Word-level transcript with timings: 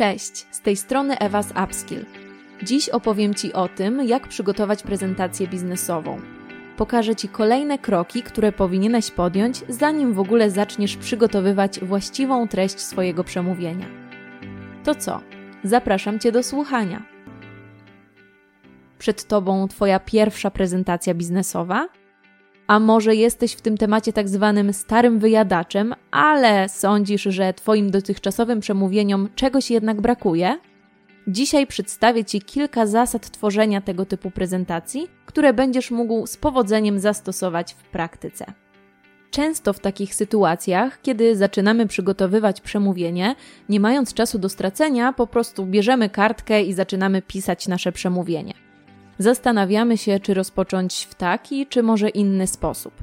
Cześć, 0.00 0.46
z 0.50 0.60
tej 0.60 0.76
strony 0.76 1.18
Ewa 1.18 1.42
z 1.42 1.52
Upskill. 1.64 2.06
Dziś 2.62 2.88
opowiem 2.88 3.34
Ci 3.34 3.52
o 3.52 3.68
tym, 3.68 4.08
jak 4.08 4.28
przygotować 4.28 4.82
prezentację 4.82 5.48
biznesową. 5.48 6.20
Pokażę 6.76 7.16
Ci 7.16 7.28
kolejne 7.28 7.78
kroki, 7.78 8.22
które 8.22 8.52
powinieneś 8.52 9.10
podjąć, 9.10 9.62
zanim 9.68 10.14
w 10.14 10.20
ogóle 10.20 10.50
zaczniesz 10.50 10.96
przygotowywać 10.96 11.80
właściwą 11.80 12.48
treść 12.48 12.80
swojego 12.80 13.24
przemówienia. 13.24 13.86
To 14.84 14.94
co? 14.94 15.20
Zapraszam 15.64 16.18
Cię 16.18 16.32
do 16.32 16.42
słuchania. 16.42 17.02
Przed 18.98 19.24
Tobą 19.24 19.68
Twoja 19.68 20.00
pierwsza 20.00 20.50
prezentacja 20.50 21.14
biznesowa? 21.14 21.88
A 22.70 22.78
może 22.78 23.14
jesteś 23.14 23.52
w 23.52 23.60
tym 23.60 23.76
temacie 23.76 24.12
tak 24.12 24.28
zwanym 24.28 24.72
starym 24.72 25.18
wyjadaczem, 25.18 25.94
ale 26.10 26.68
sądzisz, 26.68 27.22
że 27.22 27.54
Twoim 27.54 27.90
dotychczasowym 27.90 28.60
przemówieniom 28.60 29.28
czegoś 29.34 29.70
jednak 29.70 30.00
brakuje? 30.00 30.58
Dzisiaj 31.28 31.66
przedstawię 31.66 32.24
Ci 32.24 32.40
kilka 32.40 32.86
zasad 32.86 33.30
tworzenia 33.30 33.80
tego 33.80 34.06
typu 34.06 34.30
prezentacji, 34.30 35.08
które 35.26 35.52
będziesz 35.52 35.90
mógł 35.90 36.26
z 36.26 36.36
powodzeniem 36.36 37.00
zastosować 37.00 37.74
w 37.74 37.82
praktyce. 37.82 38.44
Często 39.30 39.72
w 39.72 39.80
takich 39.80 40.14
sytuacjach, 40.14 41.02
kiedy 41.02 41.36
zaczynamy 41.36 41.86
przygotowywać 41.86 42.60
przemówienie, 42.60 43.34
nie 43.68 43.80
mając 43.80 44.14
czasu 44.14 44.38
do 44.38 44.48
stracenia, 44.48 45.12
po 45.12 45.26
prostu 45.26 45.66
bierzemy 45.66 46.08
kartkę 46.08 46.62
i 46.62 46.72
zaczynamy 46.72 47.22
pisać 47.22 47.68
nasze 47.68 47.92
przemówienie. 47.92 48.69
Zastanawiamy 49.20 49.98
się, 49.98 50.20
czy 50.20 50.34
rozpocząć 50.34 51.06
w 51.10 51.14
taki, 51.14 51.66
czy 51.66 51.82
może 51.82 52.08
inny 52.08 52.46
sposób. 52.46 52.94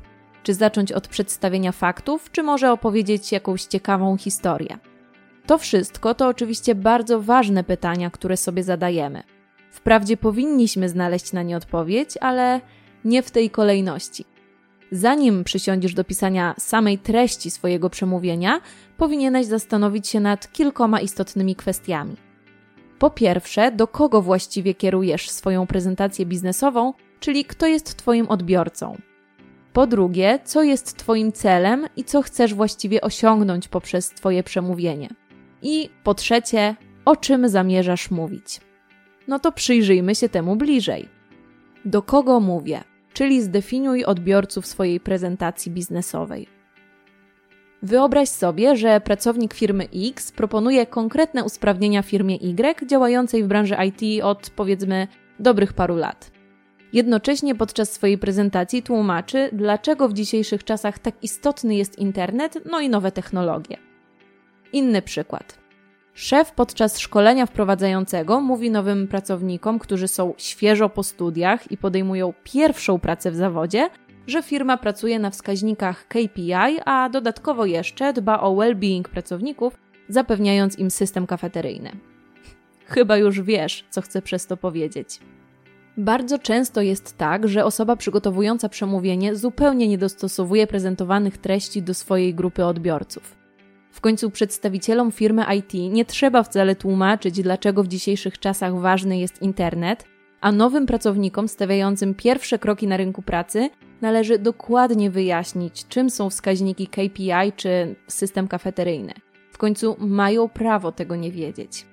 Czy 0.44 0.54
zacząć 0.54 0.92
od 0.92 1.08
przedstawienia 1.08 1.72
faktów, 1.72 2.32
czy 2.32 2.44
może 2.44 2.72
opowiedzieć 2.72 3.32
jakąś 3.32 3.64
ciekawą 3.64 4.18
historię. 4.18 4.78
To 5.46 5.58
wszystko 5.58 6.14
to 6.14 6.28
oczywiście 6.28 6.76
bardzo 6.76 7.22
ważne 7.22 7.64
pytania, 7.64 8.10
które 8.10 8.38
sobie 8.38 8.64
zadajemy. 8.64 9.24
Wprawdzie 9.72 10.18
powinniśmy 10.18 10.90
znaleźć 10.90 11.34
na 11.34 11.44
nie 11.44 11.58
odpowiedź, 11.58 12.18
ale 12.22 12.62
nie 13.06 13.24
w 13.24 13.32
tej 13.32 13.50
kolejności. 13.50 14.26
Zanim 14.92 15.44
przysiądziesz 15.44 15.94
do 15.94 16.04
pisania 16.04 16.56
samej 16.60 16.98
treści 16.98 17.52
swojego 17.52 17.90
przemówienia, 17.90 18.62
powinieneś 18.98 19.46
zastanowić 19.46 20.08
się 20.08 20.20
nad 20.20 20.52
kilkoma 20.52 21.00
istotnymi 21.00 21.56
kwestiami. 21.56 22.27
Po 23.00 23.10
pierwsze, 23.10 23.72
do 23.72 23.88
kogo 23.88 24.22
właściwie 24.22 24.74
kierujesz 24.74 25.30
swoją 25.30 25.68
prezentację 25.68 26.26
biznesową, 26.26 26.94
czyli 27.20 27.46
kto 27.46 27.68
jest 27.68 27.96
Twoim 27.96 28.28
odbiorcą. 28.30 28.98
Po 29.74 29.88
drugie, 29.88 30.40
co 30.44 30.64
jest 30.64 30.98
Twoim 30.98 31.32
celem 31.32 31.88
i 31.96 32.04
co 32.04 32.22
chcesz 32.22 32.54
właściwie 32.54 33.02
osiągnąć 33.02 33.68
poprzez 33.68 34.10
Twoje 34.10 34.44
przemówienie. 34.44 35.10
I 35.62 35.90
po 36.04 36.14
trzecie, 36.14 36.76
o 37.06 37.16
czym 37.16 37.50
zamierzasz 37.50 38.12
mówić. 38.12 38.62
No 39.28 39.40
to 39.40 39.52
przyjrzyjmy 39.52 40.16
się 40.16 40.30
temu 40.30 40.56
bliżej. 40.56 41.10
Do 41.86 42.02
kogo 42.02 42.40
mówię? 42.40 42.84
Czyli 43.14 43.42
zdefiniuj 43.42 44.06
odbiorców 44.06 44.66
swojej 44.68 45.00
prezentacji 45.00 45.72
biznesowej. 45.72 46.57
Wyobraź 47.84 48.30
sobie, 48.30 48.76
że 48.76 49.02
pracownik 49.02 49.54
firmy 49.54 49.88
X 50.10 50.32
proponuje 50.32 50.86
konkretne 50.86 51.44
usprawnienia 51.44 52.02
firmie 52.02 52.36
Y 52.36 52.88
działającej 52.88 53.44
w 53.44 53.48
branży 53.48 53.76
IT 53.88 54.24
od 54.24 54.50
powiedzmy 54.50 55.08
dobrych 55.40 55.74
paru 55.74 55.96
lat. 55.96 56.32
Jednocześnie 56.94 57.56
podczas 57.56 57.92
swojej 57.92 58.18
prezentacji 58.18 58.84
tłumaczy, 58.84 59.50
dlaczego 59.54 60.10
w 60.10 60.14
dzisiejszych 60.14 60.64
czasach 60.64 61.00
tak 61.00 61.16
istotny 61.24 61.76
jest 61.76 62.00
internet, 62.00 62.58
no 62.72 62.80
i 62.80 62.90
nowe 62.90 63.12
technologie. 63.12 63.78
Inny 64.74 65.02
przykład. 65.02 65.58
Szef 66.14 66.52
podczas 66.52 67.00
szkolenia 67.00 67.46
wprowadzającego 67.46 68.42
mówi 68.42 68.72
nowym 68.72 69.08
pracownikom, 69.08 69.80
którzy 69.80 70.08
są 70.08 70.34
świeżo 70.38 70.90
po 70.90 71.04
studiach 71.04 71.72
i 71.72 71.78
podejmują 71.78 72.34
pierwszą 72.44 73.00
pracę 73.00 73.32
w 73.32 73.36
zawodzie, 73.36 73.90
że 74.28 74.44
firma 74.44 74.78
pracuje 74.78 75.20
na 75.20 75.30
wskaźnikach 75.30 76.08
KPI, 76.08 76.80
a 76.86 77.10
dodatkowo 77.10 77.66
jeszcze 77.66 78.14
dba 78.14 78.40
o 78.40 78.56
well-being 78.56 79.04
pracowników, 79.04 79.78
zapewniając 80.10 80.80
im 80.80 80.92
system 80.92 81.28
kafeteryjny. 81.28 81.92
Chyba 82.86 83.18
już 83.18 83.42
wiesz, 83.42 83.86
co 83.90 84.02
chcę 84.02 84.22
przez 84.22 84.48
to 84.48 84.58
powiedzieć. 84.58 85.20
Bardzo 85.98 86.40
często 86.40 86.82
jest 86.82 87.18
tak, 87.18 87.48
że 87.48 87.66
osoba 87.66 87.96
przygotowująca 87.96 88.70
przemówienie 88.70 89.36
zupełnie 89.36 89.88
nie 89.88 89.98
dostosowuje 89.98 90.68
prezentowanych 90.68 91.38
treści 91.38 91.82
do 91.82 91.94
swojej 91.94 92.34
grupy 92.36 92.66
odbiorców. 92.66 93.38
W 93.92 94.02
końcu 94.02 94.32
przedstawicielom 94.32 95.12
firmy 95.12 95.46
IT 95.58 95.74
nie 95.74 96.06
trzeba 96.06 96.44
wcale 96.44 96.76
tłumaczyć, 96.76 97.42
dlaczego 97.42 97.84
w 97.84 97.88
dzisiejszych 97.88 98.40
czasach 98.40 98.80
ważny 98.80 99.20
jest 99.20 99.42
internet, 99.42 100.06
a 100.42 100.52
nowym 100.52 100.86
pracownikom 100.86 101.48
stawiającym 101.48 102.14
pierwsze 102.14 102.60
kroki 102.60 102.88
na 102.88 102.98
rynku 102.98 103.22
pracy 103.22 103.70
należy 104.02 104.40
dokładnie 104.40 105.10
wyjaśnić, 105.10 105.88
czym 105.88 106.10
są 106.10 106.30
wskaźniki 106.30 106.88
KPI 106.88 107.52
czy 107.56 107.96
system 108.08 108.48
kafeteryjny. 108.48 109.14
W 109.52 109.58
końcu 109.58 109.96
mają 110.00 110.50
prawo 110.50 110.92
tego 110.92 111.16
nie 111.16 111.32
wiedzieć. 111.32 111.86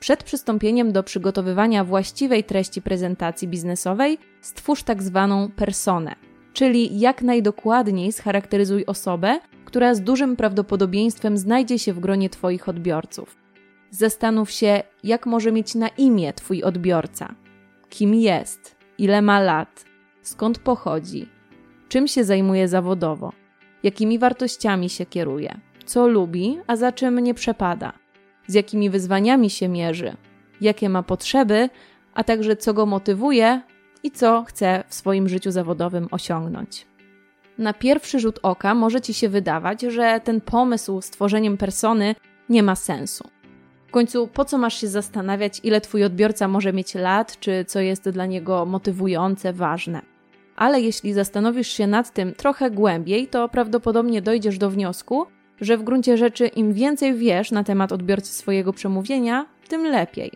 Przed 0.00 0.24
przystąpieniem 0.24 0.92
do 0.92 1.02
przygotowywania 1.02 1.84
właściwej 1.84 2.44
treści 2.44 2.82
prezentacji 2.82 3.48
biznesowej, 3.48 4.18
stwórz 4.40 4.82
tak 4.82 5.02
zwaną 5.02 5.50
personę, 5.50 6.14
czyli 6.52 7.00
jak 7.00 7.22
najdokładniej 7.22 8.12
scharakteryzuj 8.12 8.86
osobę, 8.86 9.40
która 9.64 9.94
z 9.94 10.00
dużym 10.00 10.36
prawdopodobieństwem 10.36 11.38
znajdzie 11.38 11.78
się 11.78 11.92
w 11.92 12.00
gronie 12.00 12.30
Twoich 12.30 12.68
odbiorców. 12.68 13.36
Zastanów 13.90 14.50
się, 14.50 14.82
jak 15.04 15.26
może 15.26 15.52
mieć 15.52 15.74
na 15.74 15.88
imię 15.88 16.32
Twój 16.32 16.62
odbiorca, 16.62 17.34
kim 17.88 18.14
jest, 18.14 18.76
ile 18.98 19.22
ma 19.22 19.40
lat, 19.40 19.84
skąd 20.24 20.58
pochodzi, 20.58 21.28
czym 21.88 22.08
się 22.08 22.24
zajmuje 22.24 22.68
zawodowo, 22.68 23.32
jakimi 23.82 24.18
wartościami 24.18 24.90
się 24.90 25.06
kieruje, 25.06 25.60
co 25.84 26.06
lubi, 26.06 26.58
a 26.66 26.76
za 26.76 26.92
czym 26.92 27.18
nie 27.18 27.34
przepada, 27.34 27.92
z 28.46 28.54
jakimi 28.54 28.90
wyzwaniami 28.90 29.50
się 29.50 29.68
mierzy, 29.68 30.16
jakie 30.60 30.88
ma 30.88 31.02
potrzeby, 31.02 31.68
a 32.14 32.24
także 32.24 32.56
co 32.56 32.74
go 32.74 32.86
motywuje 32.86 33.62
i 34.02 34.10
co 34.10 34.44
chce 34.44 34.84
w 34.88 34.94
swoim 34.94 35.28
życiu 35.28 35.50
zawodowym 35.50 36.08
osiągnąć. 36.10 36.86
Na 37.58 37.72
pierwszy 37.72 38.20
rzut 38.20 38.38
oka 38.42 38.74
może 38.74 39.00
ci 39.00 39.14
się 39.14 39.28
wydawać, 39.28 39.82
że 39.82 40.20
ten 40.24 40.40
pomysł 40.40 41.00
z 41.00 41.10
tworzeniem 41.10 41.56
persony 41.56 42.14
nie 42.48 42.62
ma 42.62 42.76
sensu. 42.76 43.28
W 43.88 43.90
końcu, 43.90 44.26
po 44.26 44.44
co 44.44 44.58
masz 44.58 44.80
się 44.80 44.88
zastanawiać, 44.88 45.60
ile 45.64 45.80
twój 45.80 46.04
odbiorca 46.04 46.48
może 46.48 46.72
mieć 46.72 46.94
lat, 46.94 47.40
czy 47.40 47.64
co 47.64 47.80
jest 47.80 48.08
dla 48.08 48.26
niego 48.26 48.66
motywujące, 48.66 49.52
ważne? 49.52 50.13
Ale 50.56 50.80
jeśli 50.80 51.12
zastanowisz 51.12 51.68
się 51.68 51.86
nad 51.86 52.12
tym 52.12 52.34
trochę 52.34 52.70
głębiej, 52.70 53.26
to 53.26 53.48
prawdopodobnie 53.48 54.22
dojdziesz 54.22 54.58
do 54.58 54.70
wniosku, 54.70 55.26
że 55.60 55.76
w 55.76 55.82
gruncie 55.82 56.16
rzeczy 56.16 56.46
im 56.46 56.72
więcej 56.72 57.14
wiesz 57.14 57.50
na 57.50 57.64
temat 57.64 57.92
odbiorcy 57.92 58.34
swojego 58.34 58.72
przemówienia, 58.72 59.46
tym 59.68 59.84
lepiej. 59.84 60.32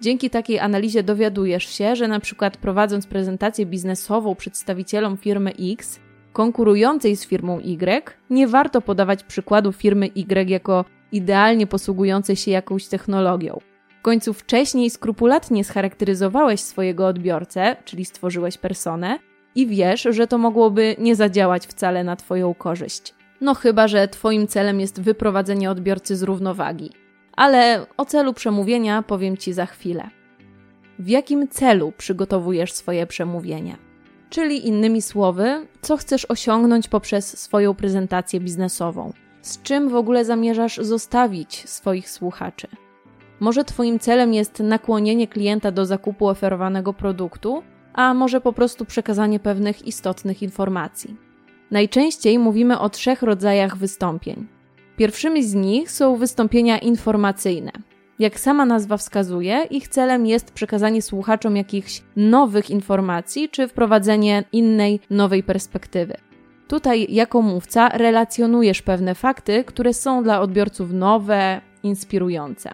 Dzięki 0.00 0.30
takiej 0.30 0.58
analizie 0.58 1.02
dowiadujesz 1.02 1.64
się, 1.64 1.96
że 1.96 2.08
na 2.08 2.20
przykład 2.20 2.56
prowadząc 2.56 3.06
prezentację 3.06 3.66
biznesową 3.66 4.34
przedstawicielom 4.34 5.16
firmy 5.16 5.52
X, 5.72 6.00
konkurującej 6.32 7.16
z 7.16 7.26
firmą 7.26 7.58
Y, 7.60 8.12
nie 8.30 8.48
warto 8.48 8.80
podawać 8.80 9.24
przykładu 9.24 9.72
firmy 9.72 10.06
Y 10.14 10.50
jako 10.50 10.84
idealnie 11.12 11.66
posługującej 11.66 12.36
się 12.36 12.50
jakąś 12.50 12.86
technologią. 12.86 13.60
W 13.98 14.02
końcu 14.02 14.32
wcześniej 14.32 14.90
skrupulatnie 14.90 15.64
scharakteryzowałeś 15.64 16.60
swojego 16.60 17.06
odbiorcę, 17.06 17.76
czyli 17.84 18.04
stworzyłeś 18.04 18.58
personę, 18.58 19.18
i 19.54 19.66
wiesz, 19.66 20.08
że 20.10 20.26
to 20.26 20.38
mogłoby 20.38 20.96
nie 20.98 21.16
zadziałać 21.16 21.66
wcale 21.66 22.04
na 22.04 22.16
Twoją 22.16 22.54
korzyść. 22.54 23.14
No 23.40 23.54
chyba, 23.54 23.88
że 23.88 24.08
Twoim 24.08 24.46
celem 24.46 24.80
jest 24.80 25.00
wyprowadzenie 25.00 25.70
odbiorcy 25.70 26.16
z 26.16 26.22
równowagi. 26.22 26.90
Ale 27.36 27.86
o 27.96 28.04
celu 28.04 28.34
przemówienia 28.34 29.02
powiem 29.02 29.36
Ci 29.36 29.52
za 29.52 29.66
chwilę. 29.66 30.10
W 30.98 31.08
jakim 31.08 31.48
celu 31.48 31.92
przygotowujesz 31.96 32.72
swoje 32.72 33.06
przemówienie? 33.06 33.76
Czyli 34.30 34.68
innymi 34.68 35.02
słowy, 35.02 35.66
co 35.80 35.96
chcesz 35.96 36.24
osiągnąć 36.24 36.88
poprzez 36.88 37.38
swoją 37.38 37.74
prezentację 37.74 38.40
biznesową? 38.40 39.12
Z 39.42 39.62
czym 39.62 39.88
w 39.88 39.94
ogóle 39.94 40.24
zamierzasz 40.24 40.76
zostawić 40.76 41.68
swoich 41.68 42.10
słuchaczy? 42.10 42.68
Może 43.40 43.64
Twoim 43.64 43.98
celem 43.98 44.34
jest 44.34 44.60
nakłonienie 44.60 45.28
klienta 45.28 45.70
do 45.70 45.86
zakupu 45.86 46.28
oferowanego 46.28 46.92
produktu, 46.92 47.62
a 47.94 48.14
może 48.14 48.40
po 48.40 48.52
prostu 48.52 48.84
przekazanie 48.84 49.40
pewnych 49.40 49.86
istotnych 49.86 50.42
informacji. 50.42 51.16
Najczęściej 51.70 52.38
mówimy 52.38 52.78
o 52.78 52.88
trzech 52.88 53.22
rodzajach 53.22 53.76
wystąpień. 53.76 54.46
Pierwszymi 54.96 55.44
z 55.44 55.54
nich 55.54 55.90
są 55.90 56.16
wystąpienia 56.16 56.78
informacyjne. 56.78 57.72
Jak 58.18 58.40
sama 58.40 58.66
nazwa 58.66 58.96
wskazuje, 58.96 59.66
ich 59.70 59.88
celem 59.88 60.26
jest 60.26 60.50
przekazanie 60.50 61.02
słuchaczom 61.02 61.56
jakichś 61.56 62.02
nowych 62.16 62.70
informacji 62.70 63.48
czy 63.48 63.68
wprowadzenie 63.68 64.44
innej, 64.52 65.00
nowej 65.10 65.42
perspektywy. 65.42 66.14
Tutaj, 66.68 67.06
jako 67.08 67.42
mówca, 67.42 67.88
relacjonujesz 67.88 68.82
pewne 68.82 69.14
fakty, 69.14 69.64
które 69.64 69.94
są 69.94 70.22
dla 70.22 70.40
odbiorców 70.40 70.92
nowe, 70.92 71.60
inspirujące. 71.82 72.72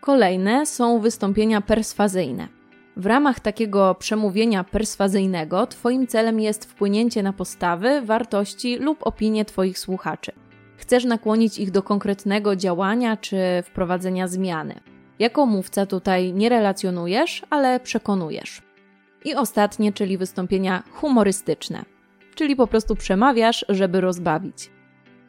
Kolejne 0.00 0.66
są 0.66 1.00
wystąpienia 1.00 1.60
perswazyjne. 1.60 2.57
W 2.98 3.06
ramach 3.06 3.40
takiego 3.40 3.94
przemówienia 3.94 4.64
perswazyjnego 4.64 5.66
Twoim 5.66 6.06
celem 6.06 6.40
jest 6.40 6.64
wpłynięcie 6.64 7.22
na 7.22 7.32
postawy, 7.32 8.02
wartości 8.02 8.76
lub 8.76 9.06
opinie 9.06 9.44
Twoich 9.44 9.78
słuchaczy. 9.78 10.32
Chcesz 10.76 11.04
nakłonić 11.04 11.58
ich 11.58 11.70
do 11.70 11.82
konkretnego 11.82 12.56
działania 12.56 13.16
czy 13.16 13.36
wprowadzenia 13.64 14.28
zmiany. 14.28 14.80
Jako 15.18 15.46
mówca 15.46 15.86
tutaj 15.86 16.32
nie 16.32 16.48
relacjonujesz, 16.48 17.42
ale 17.50 17.80
przekonujesz. 17.80 18.62
I 19.24 19.34
ostatnie, 19.34 19.92
czyli 19.92 20.18
wystąpienia 20.18 20.82
humorystyczne, 20.92 21.84
czyli 22.34 22.56
po 22.56 22.66
prostu 22.66 22.96
przemawiasz, 22.96 23.64
żeby 23.68 24.00
rozbawić. 24.00 24.70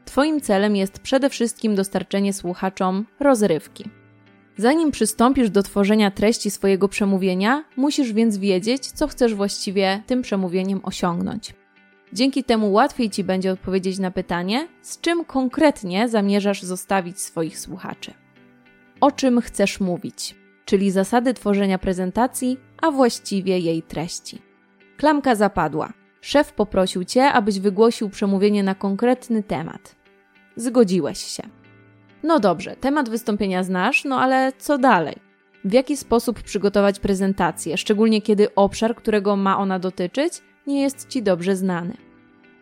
Twoim 0.06 0.42
celem 0.42 0.76
jest 0.76 1.00
przede 1.00 1.30
wszystkim 1.30 1.76
dostarczenie 1.76 2.34
słuchaczom 2.34 3.06
rozrywki. 3.20 3.99
Zanim 4.60 4.92
przystąpisz 4.92 5.50
do 5.50 5.64
tworzenia 5.64 6.12
treści 6.12 6.52
swojego 6.52 6.88
przemówienia, 6.88 7.64
musisz 7.76 8.14
więc 8.14 8.38
wiedzieć, 8.38 8.88
co 8.88 9.08
chcesz 9.08 9.36
właściwie 9.36 10.04
tym 10.08 10.22
przemówieniem 10.22 10.80
osiągnąć. 10.84 11.54
Dzięki 12.14 12.44
temu 12.44 12.72
łatwiej 12.72 13.10
ci 13.10 13.24
będzie 13.24 13.52
odpowiedzieć 13.52 14.00
na 14.00 14.12
pytanie, 14.12 14.68
z 14.82 15.02
czym 15.02 15.26
konkretnie 15.26 16.10
zamierzasz 16.10 16.64
zostawić 16.64 17.22
swoich 17.22 17.60
słuchaczy. 17.60 18.14
O 19.02 19.12
czym 19.12 19.42
chcesz 19.42 19.80
mówić, 19.80 20.36
czyli 20.66 20.92
zasady 20.92 21.34
tworzenia 21.34 21.78
prezentacji, 21.78 22.58
a 22.82 22.92
właściwie 22.92 23.60
jej 23.60 23.82
treści. 23.84 24.42
Klamka 24.98 25.36
zapadła. 25.36 25.94
Szef 26.22 26.54
poprosił 26.54 27.04
cię, 27.04 27.32
abyś 27.32 27.60
wygłosił 27.60 28.10
przemówienie 28.10 28.64
na 28.64 28.76
konkretny 28.76 29.44
temat. 29.44 29.96
Zgodziłeś 30.56 31.20
się. 31.20 31.59
No 32.24 32.40
dobrze, 32.40 32.76
temat 32.76 33.10
wystąpienia 33.10 33.64
znasz, 33.64 34.06
no 34.06 34.22
ale 34.22 34.54
co 34.58 34.78
dalej? 34.78 35.16
W 35.66 35.74
jaki 35.74 35.98
sposób 35.98 36.44
przygotować 36.44 37.00
prezentację, 37.00 37.78
szczególnie 37.78 38.22
kiedy 38.22 38.56
obszar, 38.56 38.96
którego 38.96 39.36
ma 39.36 39.58
ona 39.58 39.80
dotyczyć, 39.80 40.34
nie 40.68 40.82
jest 40.82 41.08
Ci 41.08 41.24
dobrze 41.24 41.56
znany? 41.56 41.98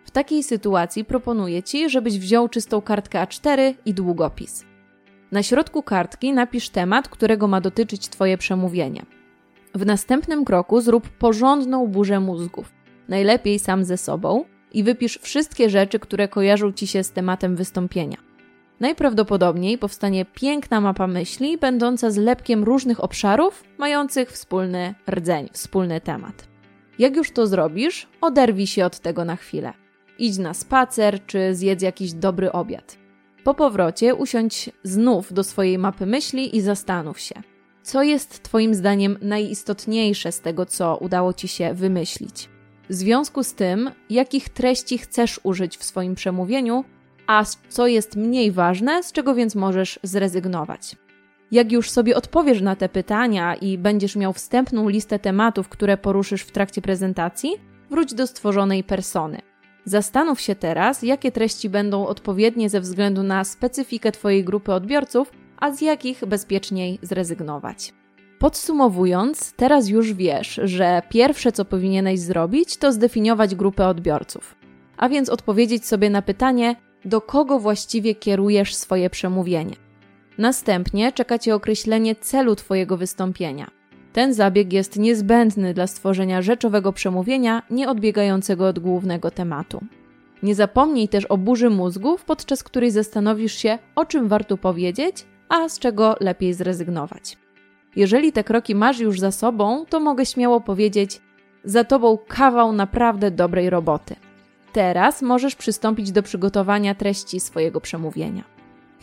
W 0.05 0.11
takiej 0.11 0.43
sytuacji 0.43 1.05
proponuję 1.05 1.63
Ci, 1.63 1.89
żebyś 1.89 2.19
wziął 2.19 2.49
czystą 2.49 2.81
kartkę 2.81 3.23
A4 3.23 3.73
i 3.85 3.93
długopis. 3.93 4.65
Na 5.31 5.43
środku 5.43 5.83
kartki 5.83 6.33
napisz 6.33 6.69
temat, 6.69 7.09
którego 7.09 7.47
ma 7.47 7.61
dotyczyć 7.61 8.09
Twoje 8.09 8.37
przemówienie. 8.37 9.05
W 9.75 9.85
następnym 9.85 10.45
kroku 10.45 10.81
zrób 10.81 11.09
porządną 11.09 11.87
burzę 11.87 12.19
mózgów, 12.19 12.73
najlepiej 13.07 13.59
sam 13.59 13.83
ze 13.83 13.97
sobą, 13.97 14.45
i 14.73 14.83
wypisz 14.83 15.19
wszystkie 15.21 15.69
rzeczy, 15.69 15.99
które 15.99 16.27
kojarzą 16.27 16.71
Ci 16.71 16.87
się 16.87 17.03
z 17.03 17.11
tematem 17.11 17.55
wystąpienia. 17.55 18.26
Najprawdopodobniej 18.79 19.77
powstanie 19.77 20.25
piękna 20.25 20.81
mapa 20.81 21.07
myśli, 21.07 21.57
będąca 21.57 22.11
zlepkiem 22.11 22.63
różnych 22.63 23.03
obszarów, 23.03 23.63
mających 23.77 24.31
wspólny 24.31 24.95
rdzeń, 25.09 25.49
wspólny 25.53 26.01
temat. 26.01 26.47
Jak 26.99 27.15
już 27.15 27.31
to 27.31 27.47
zrobisz, 27.47 28.07
oderwij 28.21 28.67
się 28.67 28.85
od 28.85 28.99
tego 28.99 29.25
na 29.25 29.35
chwilę. 29.35 29.73
Idź 30.19 30.37
na 30.37 30.53
spacer 30.53 31.25
czy 31.25 31.55
zjedz 31.55 31.81
jakiś 31.81 32.13
dobry 32.13 32.51
obiad. 32.51 32.97
Po 33.43 33.53
powrocie 33.53 34.15
usiądź 34.15 34.69
znów 34.83 35.33
do 35.33 35.43
swojej 35.43 35.77
mapy 35.77 36.05
myśli 36.05 36.57
i 36.57 36.61
zastanów 36.61 37.19
się, 37.19 37.35
co 37.83 38.03
jest 38.03 38.43
Twoim 38.43 38.75
zdaniem 38.75 39.17
najistotniejsze 39.21 40.31
z 40.31 40.41
tego, 40.41 40.65
co 40.65 40.97
udało 40.97 41.33
Ci 41.33 41.47
się 41.47 41.73
wymyślić. 41.73 42.49
W 42.89 42.93
związku 42.93 43.43
z 43.43 43.53
tym, 43.53 43.91
jakich 44.09 44.49
treści 44.49 44.97
chcesz 44.97 45.39
użyć 45.43 45.77
w 45.77 45.83
swoim 45.83 46.15
przemówieniu, 46.15 46.83
a 47.27 47.43
co 47.69 47.87
jest 47.87 48.15
mniej 48.15 48.51
ważne, 48.51 49.03
z 49.03 49.11
czego 49.11 49.35
więc 49.35 49.55
możesz 49.55 49.99
zrezygnować. 50.03 50.95
Jak 51.51 51.71
już 51.71 51.89
sobie 51.89 52.15
odpowiesz 52.15 52.61
na 52.61 52.75
te 52.75 52.89
pytania 52.89 53.55
i 53.55 53.77
będziesz 53.77 54.15
miał 54.15 54.33
wstępną 54.33 54.89
listę 54.89 55.19
tematów, 55.19 55.69
które 55.69 55.97
poruszysz 55.97 56.41
w 56.41 56.51
trakcie 56.51 56.81
prezentacji, 56.81 57.51
wróć 57.89 58.13
do 58.13 58.27
stworzonej 58.27 58.83
persony. 58.83 59.41
Zastanów 59.85 60.41
się 60.41 60.55
teraz, 60.55 61.03
jakie 61.03 61.31
treści 61.31 61.69
będą 61.69 62.07
odpowiednie 62.07 62.69
ze 62.69 62.81
względu 62.81 63.23
na 63.23 63.43
specyfikę 63.43 64.11
Twojej 64.11 64.43
grupy 64.43 64.73
odbiorców, 64.73 65.31
a 65.57 65.71
z 65.71 65.81
jakich 65.81 66.25
bezpieczniej 66.25 66.99
zrezygnować. 67.01 67.93
Podsumowując, 68.39 69.53
teraz 69.53 69.87
już 69.87 70.13
wiesz, 70.13 70.59
że 70.63 71.01
pierwsze 71.09 71.51
co 71.51 71.65
powinieneś 71.65 72.19
zrobić, 72.19 72.77
to 72.77 72.91
zdefiniować 72.91 73.55
grupę 73.55 73.87
odbiorców. 73.87 74.55
A 74.97 75.09
więc 75.09 75.29
odpowiedzieć 75.29 75.85
sobie 75.85 76.09
na 76.09 76.21
pytanie, 76.21 76.75
do 77.07 77.21
kogo 77.21 77.59
właściwie 77.59 78.15
kierujesz 78.15 78.75
swoje 78.75 79.09
przemówienie. 79.09 79.75
Następnie 80.37 81.11
czeka 81.11 81.39
Cię 81.39 81.55
określenie 81.55 82.15
celu 82.15 82.55
Twojego 82.55 82.97
wystąpienia. 82.97 83.67
Ten 84.13 84.33
zabieg 84.33 84.73
jest 84.73 84.99
niezbędny 84.99 85.73
dla 85.73 85.87
stworzenia 85.87 86.41
rzeczowego 86.41 86.93
przemówienia 86.93 87.63
nieodbiegającego 87.69 88.67
od 88.67 88.79
głównego 88.79 89.31
tematu. 89.31 89.79
Nie 90.43 90.55
zapomnij 90.55 91.07
też 91.07 91.25
o 91.25 91.37
burzy 91.37 91.69
mózgów, 91.69 92.25
podczas 92.25 92.63
której 92.63 92.91
zastanowisz 92.91 93.53
się, 93.53 93.79
o 93.95 94.05
czym 94.05 94.27
warto 94.27 94.57
powiedzieć, 94.57 95.25
a 95.49 95.69
z 95.69 95.79
czego 95.79 96.15
lepiej 96.19 96.53
zrezygnować. 96.53 97.37
Jeżeli 97.95 98.31
te 98.31 98.43
kroki 98.43 98.75
masz 98.75 98.99
już 98.99 99.19
za 99.19 99.31
sobą, 99.31 99.85
to 99.89 99.99
mogę 99.99 100.25
śmiało 100.25 100.61
powiedzieć: 100.61 101.21
Za 101.63 101.83
tobą 101.83 102.17
kawał 102.27 102.73
naprawdę 102.73 103.31
dobrej 103.31 103.69
roboty. 103.69 104.15
Teraz 104.77 105.21
możesz 105.21 105.55
przystąpić 105.55 106.11
do 106.11 106.23
przygotowania 106.23 106.95
treści 106.95 107.39
swojego 107.39 107.81
przemówienia. 107.81 108.43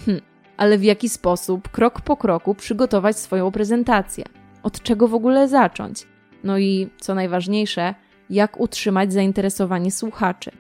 Hm, 0.07 0.21
ale 0.57 0.79
w 0.79 0.85
jaki 0.85 1.09
sposób, 1.09 1.69
krok 1.69 2.01
po 2.01 2.17
kroku, 2.17 2.55
przygotować 2.55 3.19
swoją 3.19 3.51
prezentację? 3.51 4.25
Od 4.63 4.83
czego 4.83 5.09
w 5.09 5.15
ogóle 5.15 5.49
zacząć? 5.49 6.07
No 6.45 6.59
i 6.59 6.89
co 7.01 7.15
najważniejsze, 7.15 7.95
jak 8.31 8.61
utrzymać 8.61 9.13
zainteresowanie 9.13 9.91
słuchaczy? 9.91 10.51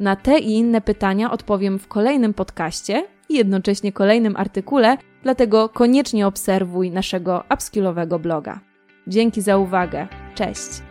Na 0.00 0.16
te 0.16 0.38
i 0.38 0.52
inne 0.52 0.80
pytania 0.80 1.30
odpowiem 1.30 1.78
w 1.78 1.88
kolejnym 1.88 2.34
podcaście 2.34 3.06
i 3.28 3.34
jednocześnie 3.34 3.92
kolejnym 3.92 4.36
artykule, 4.36 4.96
dlatego 5.22 5.68
koniecznie 5.68 6.26
obserwuj 6.26 6.90
naszego 6.90 7.44
upskillowego 7.54 8.18
bloga. 8.18 8.60
Dzięki 9.06 9.40
za 9.42 9.56
uwagę. 9.56 10.08
Cześć! 10.34 10.87